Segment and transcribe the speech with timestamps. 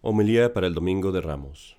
[0.00, 1.76] Homilía para el Domingo de Ramos.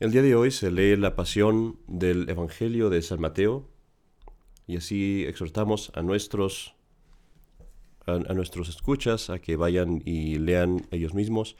[0.00, 3.68] El día de hoy se lee la pasión del Evangelio de San Mateo
[4.66, 6.76] y así exhortamos a nuestros,
[8.06, 11.56] a, nuestros escuchas a que vayan y lean ellos mismos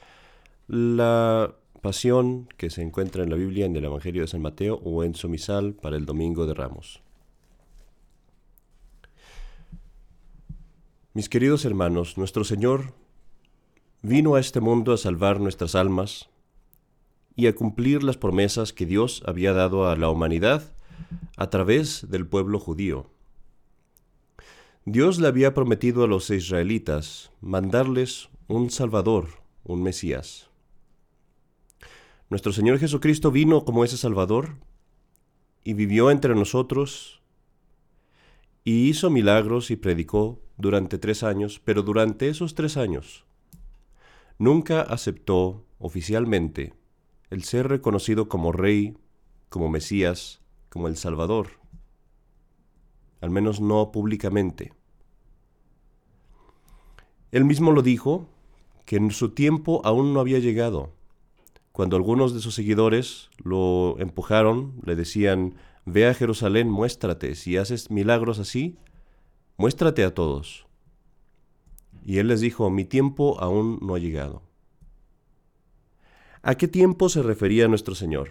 [0.67, 5.05] la pasión que se encuentra en la Biblia en el Evangelio de San Mateo o
[5.05, 7.03] en su misal para el Domingo de Ramos.
[11.19, 12.95] Mis queridos hermanos, nuestro Señor
[14.03, 16.31] vino a este mundo a salvar nuestras almas
[17.35, 20.73] y a cumplir las promesas que Dios había dado a la humanidad
[21.37, 23.11] a través del pueblo judío.
[24.85, 30.51] Dios le había prometido a los israelitas mandarles un Salvador, un Mesías.
[32.31, 34.51] Nuestro Señor Jesucristo vino como ese Salvador
[35.65, 37.21] y vivió entre nosotros
[38.63, 43.25] y hizo milagros y predicó durante tres años, pero durante esos tres años
[44.39, 46.75] nunca aceptó oficialmente
[47.31, 48.97] el ser reconocido como rey,
[49.49, 51.49] como Mesías, como el Salvador,
[53.21, 54.73] al menos no públicamente.
[57.33, 58.29] Él mismo lo dijo,
[58.87, 60.95] que en su tiempo aún no había llegado.
[61.73, 67.91] Cuando algunos de sus seguidores lo empujaron, le decían, Ve a Jerusalén, muéstrate, si haces
[67.91, 68.79] milagros así,
[69.59, 70.67] muéstrate a todos.
[72.07, 74.43] Y él les dijo, mi tiempo aún no ha llegado.
[76.43, 78.31] ¿A qué tiempo se refería nuestro Señor?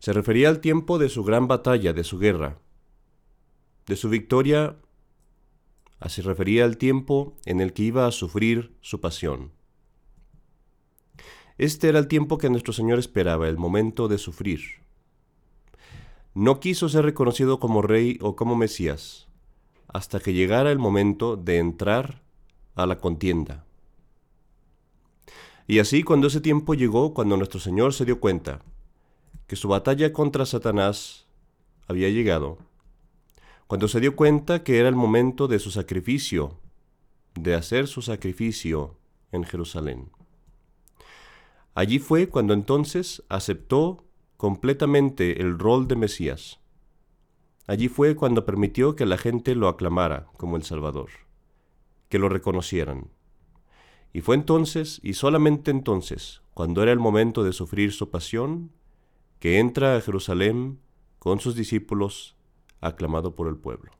[0.00, 2.58] Se refería al tiempo de su gran batalla, de su guerra,
[3.86, 4.76] de su victoria,
[6.08, 9.52] se refería al tiempo en el que iba a sufrir su pasión.
[11.58, 14.60] Este era el tiempo que nuestro Señor esperaba, el momento de sufrir.
[16.34, 19.28] No quiso ser reconocido como rey o como Mesías
[19.92, 22.22] hasta que llegara el momento de entrar
[22.76, 23.64] a la contienda.
[25.66, 28.62] Y así cuando ese tiempo llegó, cuando nuestro Señor se dio cuenta
[29.46, 31.26] que su batalla contra Satanás
[31.88, 32.58] había llegado,
[33.66, 36.58] cuando se dio cuenta que era el momento de su sacrificio,
[37.34, 38.96] de hacer su sacrificio
[39.32, 40.10] en Jerusalén.
[41.74, 44.04] Allí fue cuando entonces aceptó
[44.40, 46.60] completamente el rol de Mesías.
[47.66, 51.10] Allí fue cuando permitió que la gente lo aclamara como el Salvador,
[52.08, 53.10] que lo reconocieran.
[54.14, 58.72] Y fue entonces, y solamente entonces, cuando era el momento de sufrir su pasión,
[59.40, 60.78] que entra a Jerusalén
[61.18, 62.34] con sus discípulos,
[62.80, 63.92] aclamado por el pueblo.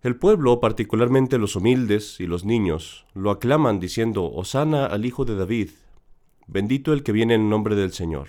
[0.00, 5.34] El pueblo, particularmente los humildes y los niños, lo aclaman diciendo, Osana al Hijo de
[5.34, 5.70] David,
[6.46, 8.28] bendito el que viene en nombre del Señor.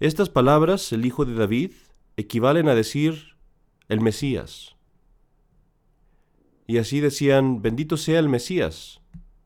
[0.00, 1.72] Estas palabras, el Hijo de David,
[2.16, 3.36] equivalen a decir
[3.88, 4.76] el Mesías.
[6.66, 9.00] Y así decían, bendito sea el Mesías.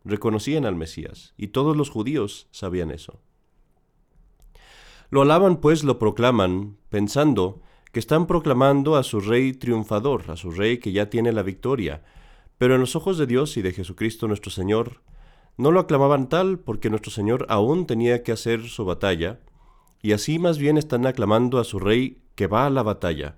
[0.04, 3.20] Reconocían al Mesías, y todos los judíos sabían eso.
[5.10, 7.60] Lo alaban pues, lo proclaman, pensando
[7.92, 12.04] que están proclamando a su rey triunfador, a su rey que ya tiene la victoria.
[12.58, 15.02] Pero en los ojos de Dios y de Jesucristo nuestro Señor,
[15.56, 19.40] no lo aclamaban tal porque nuestro Señor aún tenía que hacer su batalla,
[20.02, 23.36] y así más bien están aclamando a su rey que va a la batalla,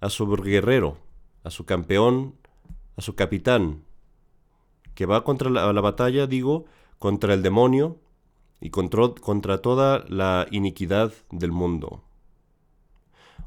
[0.00, 0.98] a su guerrero,
[1.44, 2.36] a su campeón,
[2.96, 3.84] a su capitán,
[4.94, 6.64] que va contra la, la batalla, digo,
[6.98, 7.98] contra el demonio,
[8.60, 12.04] y contra, toda la iniquidad del mundo.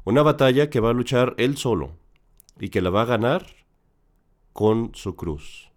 [0.04, 1.92] Una batalla que va a luchar él solo
[2.58, 3.46] y que la va a ganar
[4.52, 5.70] con su cruz.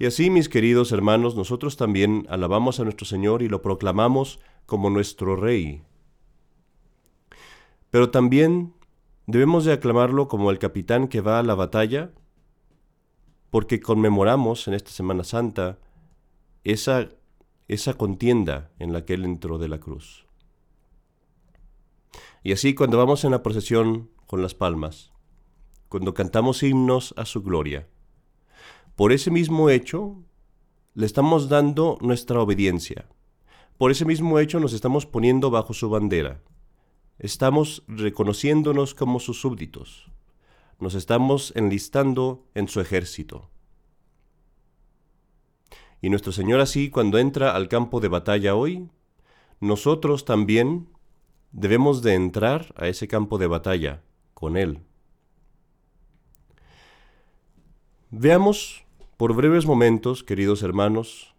[0.00, 4.88] Y así, mis queridos hermanos, nosotros también alabamos a nuestro Señor y lo proclamamos como
[4.88, 5.82] nuestro Rey.
[7.90, 8.72] Pero también
[9.26, 12.12] debemos de aclamarlo como el capitán que va a la batalla,
[13.50, 15.78] porque conmemoramos en esta Semana Santa
[16.64, 17.10] esa,
[17.68, 20.24] esa contienda en la que Él entró de la cruz.
[22.42, 25.12] Y así cuando vamos en la procesión con las palmas,
[25.90, 27.86] cuando cantamos himnos a su gloria,
[29.00, 30.22] por ese mismo hecho
[30.92, 33.08] le estamos dando nuestra obediencia.
[33.78, 36.42] Por ese mismo hecho nos estamos poniendo bajo su bandera.
[37.18, 40.12] Estamos reconociéndonos como sus súbditos.
[40.78, 43.48] Nos estamos enlistando en su ejército.
[46.02, 48.90] Y nuestro Señor así, cuando entra al campo de batalla hoy,
[49.60, 50.90] nosotros también
[51.52, 54.02] debemos de entrar a ese campo de batalla
[54.34, 54.80] con Él.
[58.10, 58.84] Veamos
[59.20, 61.34] por breves momentos, queridos hermanos,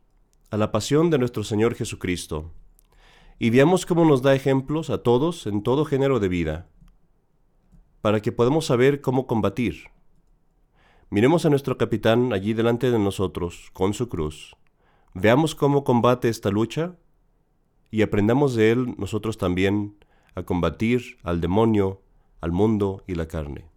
[0.51, 2.51] a la pasión de nuestro Señor Jesucristo,
[3.39, 6.67] y veamos cómo nos da ejemplos a todos en todo género de vida.
[8.01, 9.85] para que podamos saber cómo combatir.
[11.09, 14.55] Miremos a nuestro capitán allí delante de nosotros, con su cruz.
[15.15, 16.97] Veamos cómo combate esta lucha
[17.89, 19.97] y aprendamos de él nosotros también
[20.35, 22.03] a combatir al demonio,
[22.41, 23.70] al mundo y la carne.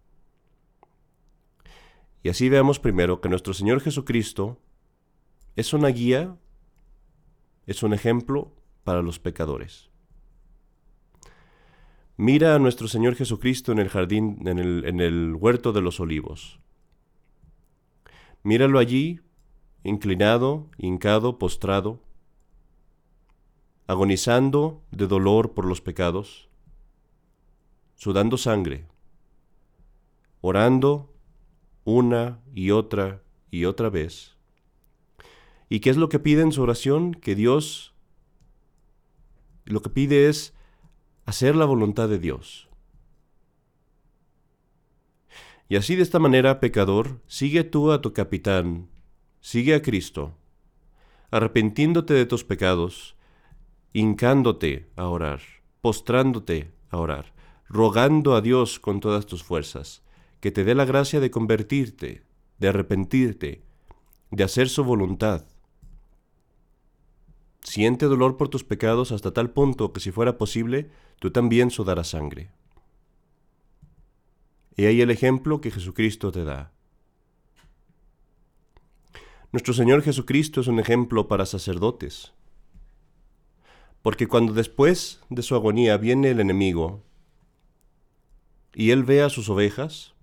[2.25, 4.57] Y así veamos primero que nuestro Señor Jesucristo
[5.55, 6.35] es una guía,
[7.67, 8.51] es un ejemplo
[8.83, 9.91] para los pecadores.
[12.17, 15.99] Mira a nuestro Señor Jesucristo en el jardín, en el, en el huerto de los
[15.99, 16.59] olivos.
[18.41, 19.19] Míralo allí,
[19.83, 22.01] inclinado, hincado, postrado,
[23.85, 26.49] agonizando de dolor por los pecados,
[27.93, 28.87] sudando sangre,
[30.41, 31.11] orando
[31.85, 34.35] una y otra y otra vez.
[35.69, 37.13] ¿Y qué es lo que pide en su oración?
[37.13, 37.95] Que Dios
[39.65, 40.53] lo que pide es
[41.25, 42.69] hacer la voluntad de Dios.
[45.67, 48.87] Y así de esta manera, pecador, sigue tú a tu capitán,
[49.41, 50.37] sigue a Cristo,
[51.31, 53.15] arrepintiéndote de tus pecados,
[53.91, 55.41] hincándote a orar,
[55.81, 57.33] postrándote a orar,
[57.67, 60.03] rogando a Dios con todas tus fuerzas,
[60.45, 62.21] que te dé la gracia de convertirte,
[62.59, 63.63] de arrepentirte,
[64.29, 65.43] de hacer su voluntad.
[67.63, 72.09] Siente dolor por tus pecados hasta tal punto que si fuera posible, tú también sudarás
[72.09, 72.51] sangre.
[74.77, 76.71] Y ahí el ejemplo que Jesucristo te da.
[79.51, 82.33] Nuestro Señor Jesucristo es un ejemplo para sacerdotes.
[84.03, 87.01] Porque cuando después de su agonía viene el enemigo
[88.75, 90.14] y él ve a sus ovejas,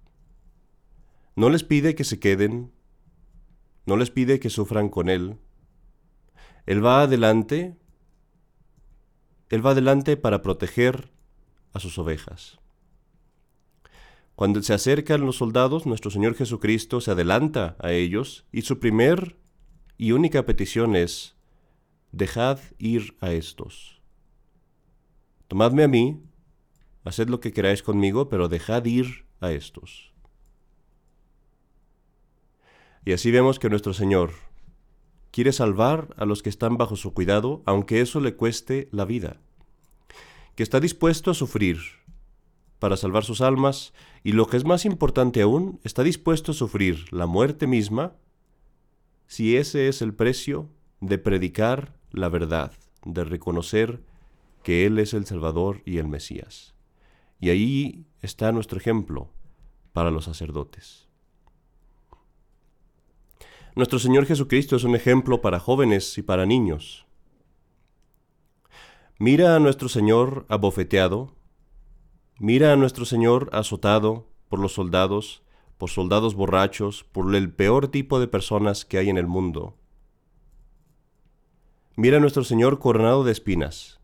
[1.34, 2.72] no les pide que se queden,
[3.86, 5.38] no les pide que sufran con él.
[6.66, 7.76] Él va adelante,
[9.48, 11.10] él va adelante para proteger
[11.72, 12.58] a sus ovejas.
[14.34, 19.36] Cuando se acercan los soldados, nuestro Señor Jesucristo se adelanta a ellos y su primer
[19.98, 21.36] y única petición es,
[22.12, 24.00] dejad ir a estos.
[25.48, 26.22] Tomadme a mí,
[27.04, 30.11] haced lo que queráis conmigo, pero dejad ir a estos.
[33.04, 34.32] Y así vemos que nuestro Señor
[35.32, 39.40] quiere salvar a los que están bajo su cuidado, aunque eso le cueste la vida,
[40.54, 41.78] que está dispuesto a sufrir
[42.78, 43.92] para salvar sus almas
[44.24, 48.14] y lo que es más importante aún, está dispuesto a sufrir la muerte misma
[49.26, 50.68] si ese es el precio
[51.00, 52.72] de predicar la verdad,
[53.04, 54.02] de reconocer
[54.62, 56.74] que Él es el Salvador y el Mesías.
[57.40, 59.30] Y ahí está nuestro ejemplo
[59.92, 61.08] para los sacerdotes.
[63.74, 67.06] Nuestro Señor Jesucristo es un ejemplo para jóvenes y para niños.
[69.18, 71.34] Mira a nuestro Señor abofeteado,
[72.38, 75.44] Mira a nuestro Señor azotado por los soldados,
[75.78, 79.76] por soldados borrachos, por el peor tipo de personas que hay en el mundo.
[81.94, 84.00] Mira a nuestro Señor coronado de espinas.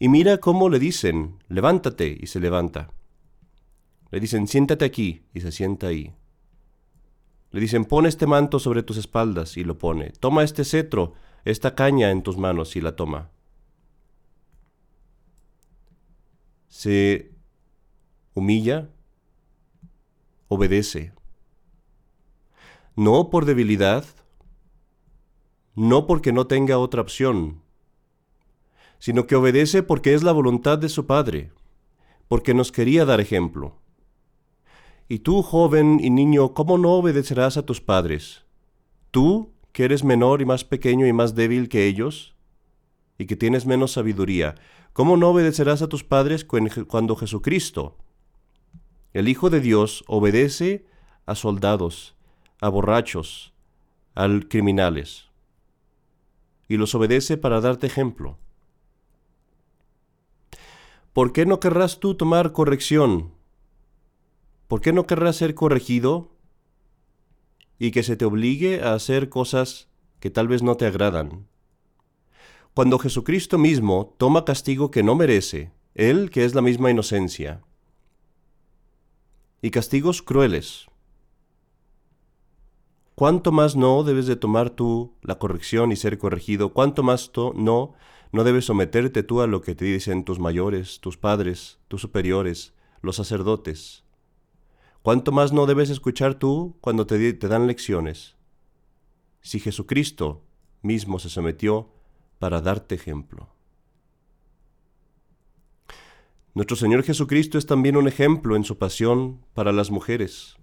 [0.00, 2.90] Y mira cómo le dicen, levántate, y se levanta.
[4.10, 6.12] Le dicen, siéntate aquí, y se sienta ahí.
[7.50, 10.10] Le dicen, pon este manto sobre tus espaldas, y lo pone.
[10.20, 11.14] Toma este cetro,
[11.44, 13.30] esta caña en tus manos, y la toma.
[16.68, 17.32] Se
[18.34, 18.88] humilla,
[20.48, 21.12] obedece.
[22.94, 24.04] No por debilidad,
[25.74, 27.62] no porque no tenga otra opción,
[28.98, 31.50] sino que obedece porque es la voluntad de su Padre,
[32.28, 33.76] porque nos quería dar ejemplo.
[35.10, 38.44] Y tú, joven y niño, ¿cómo no obedecerás a tus padres?
[39.10, 42.36] Tú, que eres menor y más pequeño y más débil que ellos,
[43.18, 44.54] y que tienes menos sabiduría,
[44.92, 47.96] ¿cómo no obedecerás a tus padres cuando Jesucristo,
[49.12, 50.86] el Hijo de Dios obedece
[51.26, 52.14] a soldados,
[52.60, 53.52] a borrachos,
[54.14, 55.28] a criminales,
[56.68, 58.38] y los obedece para darte ejemplo.
[61.12, 63.39] ¿Por qué no querrás tú tomar corrección?
[64.70, 66.30] ¿Por qué no querrás ser corregido
[67.76, 69.88] y que se te obligue a hacer cosas
[70.20, 71.48] que tal vez no te agradan?
[72.72, 77.62] Cuando Jesucristo mismo toma castigo que no merece, Él que es la misma inocencia,
[79.60, 80.86] y castigos crueles.
[83.16, 86.72] ¿Cuánto más no debes de tomar tú la corrección y ser corregido?
[86.72, 87.94] ¿Cuánto más no
[88.32, 92.72] no debes someterte tú a lo que te dicen tus mayores, tus padres, tus superiores,
[93.02, 94.04] los sacerdotes?
[95.02, 98.36] ¿Cuánto más no debes escuchar tú cuando te, te dan lecciones?
[99.40, 100.44] Si Jesucristo
[100.82, 101.92] mismo se sometió
[102.38, 103.48] para darte ejemplo.
[106.52, 110.56] Nuestro Señor Jesucristo es también un ejemplo en su pasión para las mujeres.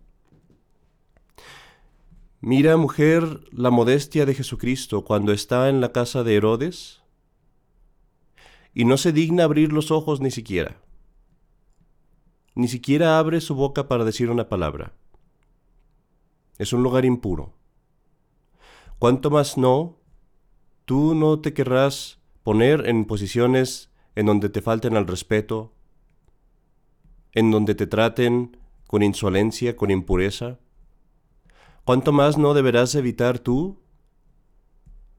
[2.40, 7.02] Mira, mujer, la modestia de Jesucristo cuando está en la casa de Herodes
[8.76, 10.80] y no se digna abrir los ojos ni siquiera.
[12.58, 14.92] Ni siquiera abre su boca para decir una palabra.
[16.58, 17.54] Es un lugar impuro.
[18.98, 20.00] Cuanto más no,
[20.86, 25.72] tú no te querrás poner en posiciones en donde te falten al respeto,
[27.34, 30.58] en donde te traten con insolencia, con impureza.
[31.84, 33.78] ¿Cuánto más no deberás evitar tú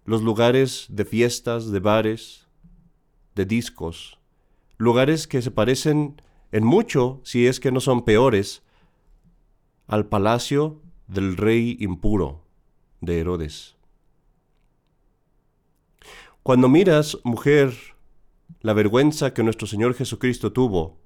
[0.05, 2.49] los lugares de fiestas, de bares,
[3.37, 4.19] de discos,
[4.77, 6.21] lugares que se parecen
[6.53, 8.63] en mucho, si es que no son peores,
[9.87, 12.45] al palacio del rey impuro
[13.01, 13.77] de Herodes.
[16.43, 17.75] Cuando miras, mujer,
[18.61, 20.99] la vergüenza que nuestro Señor Jesucristo tuvo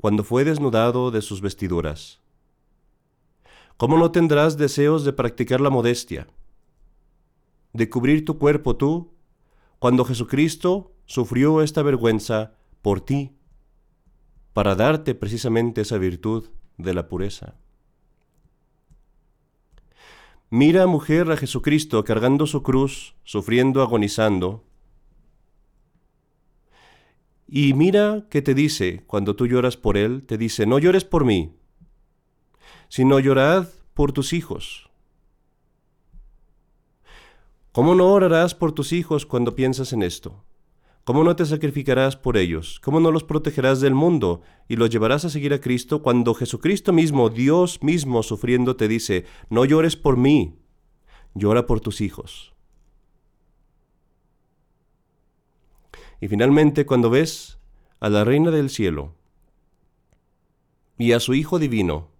[0.00, 2.20] cuando fue desnudado de sus vestiduras,
[3.76, 6.26] ¿cómo no tendrás deseos de practicar la modestia,
[7.72, 9.12] de cubrir tu cuerpo tú,
[9.78, 13.33] cuando Jesucristo sufrió esta vergüenza por ti
[14.54, 17.56] para darte precisamente esa virtud de la pureza.
[20.48, 24.62] Mira, mujer, a Jesucristo cargando su cruz, sufriendo, agonizando.
[27.48, 31.24] Y mira que te dice, cuando tú lloras por Él, te dice, no llores por
[31.24, 31.56] mí,
[32.88, 34.88] sino llorad por tus hijos.
[37.72, 40.44] ¿Cómo no orarás por tus hijos cuando piensas en esto?
[41.04, 42.80] ¿Cómo no te sacrificarás por ellos?
[42.80, 46.94] ¿Cómo no los protegerás del mundo y los llevarás a seguir a Cristo cuando Jesucristo
[46.94, 50.56] mismo, Dios mismo sufriendo, te dice, no llores por mí,
[51.34, 52.54] llora por tus hijos?
[56.22, 57.58] Y finalmente, cuando ves
[58.00, 59.14] a la Reina del Cielo
[60.96, 62.12] y a su Hijo Divino,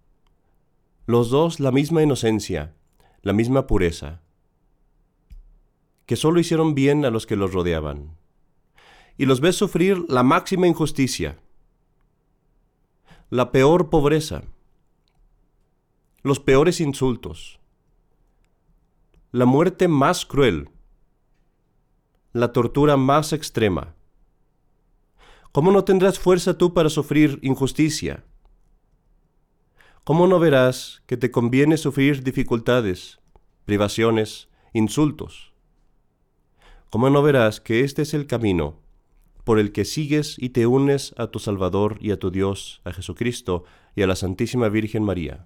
[1.07, 2.75] los dos la misma inocencia,
[3.23, 4.21] la misma pureza,
[6.05, 8.15] que solo hicieron bien a los que los rodeaban
[9.17, 11.39] y los ves sufrir la máxima injusticia,
[13.29, 14.43] la peor pobreza,
[16.21, 17.59] los peores insultos,
[19.31, 20.69] la muerte más cruel,
[22.33, 23.95] la tortura más extrema.
[25.51, 28.25] ¿Cómo no tendrás fuerza tú para sufrir injusticia?
[30.03, 33.19] ¿Cómo no verás que te conviene sufrir dificultades,
[33.63, 35.53] privaciones, insultos?
[36.89, 38.84] ¿Cómo no verás que este es el camino
[39.45, 42.91] por el que sigues y te unes a tu Salvador y a tu Dios, a
[42.91, 43.63] Jesucristo
[43.95, 45.45] y a la Santísima Virgen María.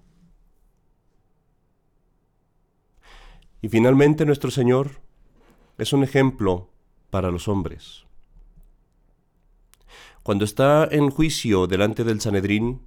[3.61, 5.01] Y finalmente nuestro Señor
[5.77, 6.71] es un ejemplo
[7.09, 8.05] para los hombres.
[10.23, 12.81] Cuando está en juicio delante del Sanedrín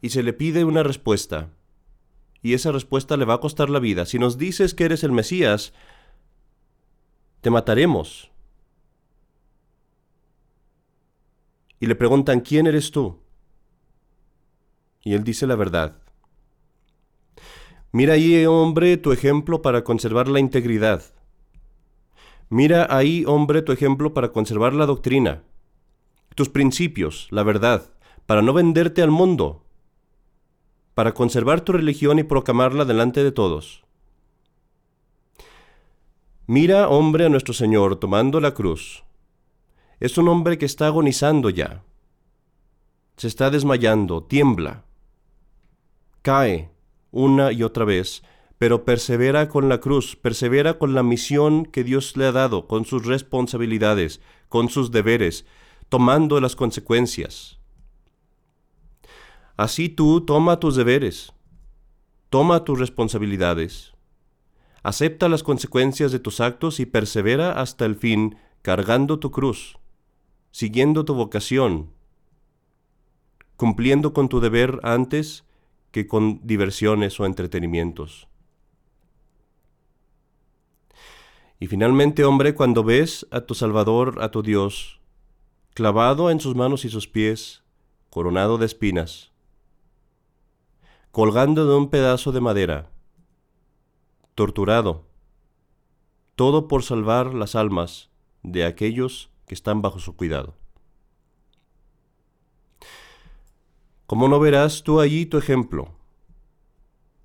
[0.00, 1.50] y se le pide una respuesta,
[2.40, 5.12] y esa respuesta le va a costar la vida, si nos dices que eres el
[5.12, 5.72] Mesías,
[7.40, 8.31] te mataremos.
[11.82, 13.18] Y le preguntan, ¿quién eres tú?
[15.02, 16.00] Y él dice la verdad.
[17.90, 21.02] Mira ahí, hombre, tu ejemplo para conservar la integridad.
[22.50, 25.42] Mira ahí, hombre, tu ejemplo para conservar la doctrina,
[26.36, 27.90] tus principios, la verdad,
[28.26, 29.64] para no venderte al mundo,
[30.94, 33.82] para conservar tu religión y proclamarla delante de todos.
[36.46, 39.02] Mira, hombre, a nuestro Señor tomando la cruz,
[40.02, 41.84] es un hombre que está agonizando ya.
[43.16, 44.84] Se está desmayando, tiembla,
[46.22, 46.72] cae
[47.12, 48.24] una y otra vez,
[48.58, 52.84] pero persevera con la cruz, persevera con la misión que Dios le ha dado, con
[52.84, 55.46] sus responsabilidades, con sus deberes,
[55.88, 57.60] tomando las consecuencias.
[59.56, 61.32] Así tú toma tus deberes,
[62.28, 63.92] toma tus responsabilidades,
[64.82, 69.78] acepta las consecuencias de tus actos y persevera hasta el fin cargando tu cruz
[70.52, 71.90] siguiendo tu vocación,
[73.56, 75.44] cumpliendo con tu deber antes
[75.90, 78.28] que con diversiones o entretenimientos.
[81.58, 85.00] Y finalmente, hombre, cuando ves a tu Salvador, a tu Dios,
[85.74, 87.62] clavado en sus manos y sus pies,
[88.10, 89.32] coronado de espinas,
[91.12, 92.90] colgando de un pedazo de madera,
[94.34, 95.06] torturado,
[96.36, 98.10] todo por salvar las almas
[98.42, 100.54] de aquellos están bajo su cuidado.
[104.06, 105.94] ¿Cómo no verás tú allí tu ejemplo?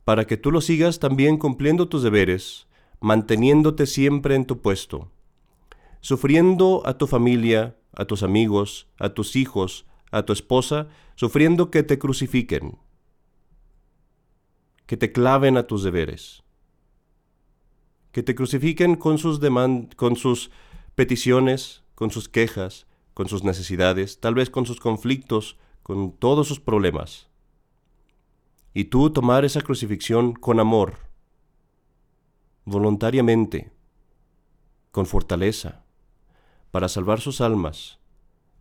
[0.06, 2.68] Para que tú lo sigas también cumpliendo tus deberes,
[3.02, 5.12] manteniéndote siempre en tu puesto,
[6.00, 11.84] sufriendo a tu familia, a tus amigos, a tus hijos, a tu esposa, sufriendo que
[11.84, 12.78] te crucifiquen,
[14.86, 16.44] que te claven a tus deberes,
[18.12, 19.42] que te crucifiquen con sus,
[19.96, 20.52] con sus
[20.96, 22.86] peticiones, con sus quejas,
[23.16, 27.28] con sus necesidades, tal vez con sus conflictos, con todos sus problemas.
[28.76, 31.00] Y tú tomar esa crucifixión con amor,
[32.66, 33.72] voluntariamente,
[34.92, 35.86] con fortaleza,
[36.70, 37.98] para salvar sus almas,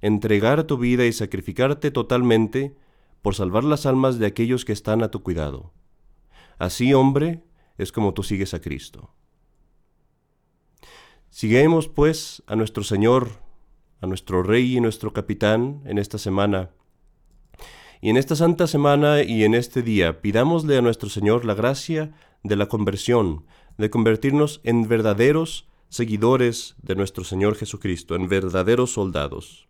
[0.00, 2.74] entregar tu vida y sacrificarte totalmente
[3.20, 5.74] por salvar las almas de aquellos que están a tu cuidado.
[6.56, 7.44] Así, hombre,
[7.76, 9.10] es como tú sigues a Cristo.
[11.36, 13.28] Siguemos, pues, a nuestro Señor,
[14.00, 16.70] a nuestro Rey y nuestro Capitán en esta semana.
[18.00, 22.14] Y en esta santa semana y en este día pidámosle a nuestro Señor la gracia
[22.42, 23.44] de la conversión,
[23.76, 29.68] de convertirnos en verdaderos seguidores de nuestro Señor Jesucristo, en verdaderos soldados.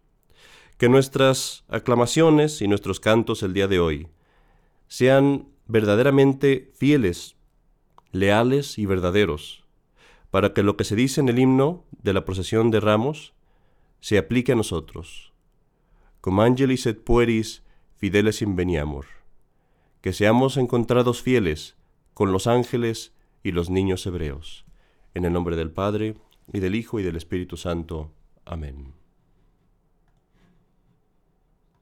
[0.79, 4.09] Que nuestras aclamaciones y nuestros cantos el día de hoy
[4.87, 7.35] sean verdaderamente fieles,
[8.13, 9.66] leales y verdaderos,
[10.37, 13.33] para que lo que se dice en el himno de la procesión de ramos
[14.01, 15.33] se aplique a nosotros.
[16.21, 17.63] Como angelis et pueris
[17.97, 19.07] fideles inveniamur.
[20.03, 21.79] Que seamos encontrados fieles
[22.13, 24.67] con los ángeles y los niños hebreos.
[25.15, 26.17] En el nombre del Padre,
[26.53, 28.13] y del Hijo, y del Espíritu Santo.
[28.45, 28.96] Amén.